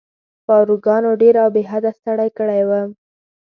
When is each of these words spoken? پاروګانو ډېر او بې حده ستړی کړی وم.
پاروګانو 0.47 1.11
ډېر 1.21 1.35
او 1.43 1.49
بې 1.55 1.61
حده 1.71 1.91
ستړی 1.97 2.29
کړی 2.37 2.61
وم. 2.69 2.89